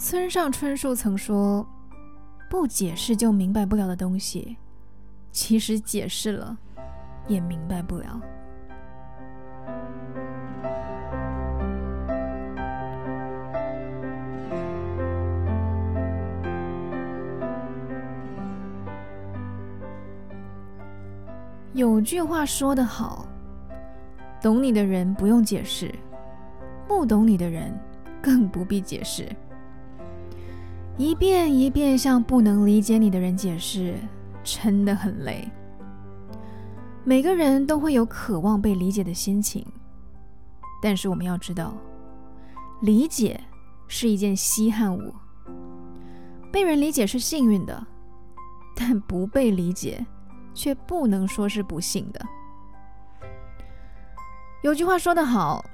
[0.00, 1.64] 村上春树曾说
[2.48, 4.56] ：“不解释就明白不了的东西，
[5.30, 6.56] 其实解释了
[7.28, 8.18] 也明白不了。”
[21.74, 23.28] 有句话说得好
[24.40, 25.94] ：“懂你的人不用解释，
[26.88, 27.78] 不懂你的人
[28.22, 29.28] 更不必解释。”
[30.96, 33.94] 一遍一遍向不能理解你的人解释，
[34.42, 35.48] 真的很累。
[37.04, 39.66] 每个人都会有渴望被理解的心情，
[40.82, 41.74] 但是我们要知道，
[42.82, 43.40] 理解
[43.88, 45.14] 是一件稀罕物。
[46.52, 47.86] 被人理解是幸运的，
[48.76, 50.04] 但不被理解
[50.52, 52.20] 却不能说是不幸的。
[54.62, 55.64] 有句话说得好：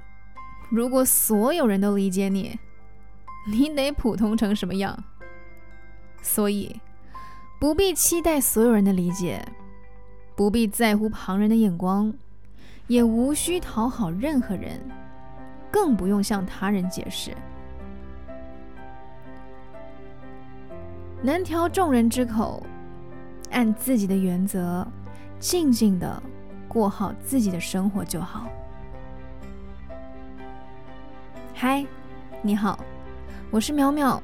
[0.70, 2.56] 如果所有人都理解你，
[3.48, 5.04] 你得普通成什么样？
[6.20, 6.80] 所以，
[7.60, 9.40] 不必期待所有人的理解，
[10.34, 12.12] 不必在乎旁人的眼光，
[12.88, 14.80] 也无需讨好任何人，
[15.70, 17.32] 更不用向他人解释。
[21.22, 22.60] 能调众人之口，
[23.52, 24.86] 按自己的原则，
[25.38, 26.20] 静静的
[26.66, 28.48] 过好自己的生活就好。
[31.54, 31.86] 嗨，
[32.42, 32.78] 你好，
[33.50, 34.20] 我是淼淼，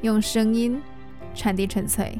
[0.00, 0.80] 用声音。
[1.34, 2.18] 传递纯粹。